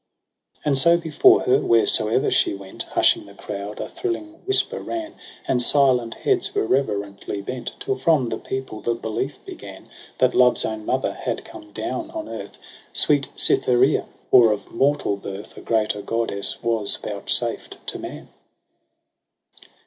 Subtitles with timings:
[0.61, 2.81] 7 And so before her, wheresoe'er she went.
[2.81, 5.13] Hushing the crowd a thrilling whisper ran.
[5.47, 10.65] And silent heads were reverently bent; Till from the people the belief began That Love's
[10.65, 12.57] own mother had come down on earth.
[12.91, 18.29] Sweet Cytherea, or of mortal birth A greater Goddess was vouchsaf't to man.